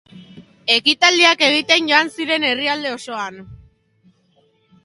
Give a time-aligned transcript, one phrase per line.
[0.75, 3.41] Ekitaldiak egiten joan ziren herrialde osoan.